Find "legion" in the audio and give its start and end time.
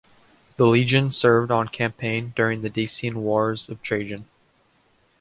0.65-1.11